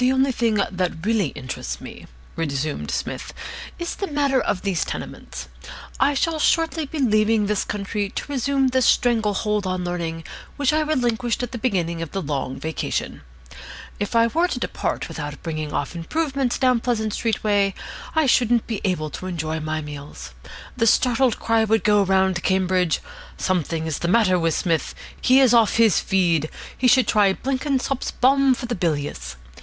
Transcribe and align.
"The 0.01 0.11
only 0.13 0.31
thing 0.31 0.55
that 0.55 1.05
really 1.05 1.27
interests 1.27 1.79
me," 1.79 2.07
resumed 2.35 2.89
Psmith, 2.89 3.35
"is 3.77 3.93
the 3.93 4.07
matter 4.07 4.41
of 4.41 4.63
these 4.63 4.83
tenements. 4.83 5.47
I 5.99 6.15
shall 6.15 6.39
shortly 6.39 6.87
be 6.87 6.97
leaving 6.97 7.45
this 7.45 7.63
country 7.63 8.09
to 8.09 8.25
resume 8.31 8.69
the 8.69 8.81
strangle 8.81 9.35
hold 9.35 9.67
on 9.67 9.83
Learning 9.83 10.23
which 10.57 10.73
I 10.73 10.79
relinquished 10.79 11.43
at 11.43 11.51
the 11.51 11.59
beginning 11.59 12.01
of 12.01 12.13
the 12.13 12.21
Long 12.23 12.59
Vacation. 12.59 13.21
If 13.99 14.15
I 14.15 14.25
were 14.25 14.47
to 14.47 14.57
depart 14.57 15.07
without 15.07 15.43
bringing 15.43 15.71
off 15.71 15.95
improvements 15.95 16.57
down 16.57 16.79
Pleasant 16.79 17.13
Street 17.13 17.43
way, 17.43 17.75
I 18.15 18.25
shouldn't 18.25 18.65
be 18.65 18.81
able 18.83 19.11
to 19.11 19.27
enjoy 19.27 19.59
my 19.59 19.81
meals. 19.81 20.31
The 20.75 20.87
startled 20.87 21.37
cry 21.39 21.63
would 21.63 21.83
go 21.83 22.01
round 22.01 22.41
Cambridge: 22.41 23.01
'Something 23.37 23.85
is 23.85 23.99
the 23.99 24.07
matter 24.07 24.39
with 24.39 24.55
Psmith. 24.55 24.95
He 25.21 25.39
is 25.39 25.53
off 25.53 25.75
his 25.77 25.99
feed. 25.99 26.49
He 26.75 26.87
should 26.87 27.07
try 27.07 27.33
Blenkinsop's 27.33 28.09
Balm 28.09 28.55
for 28.55 28.65
the 28.65 28.73
Bilious.' 28.73 29.35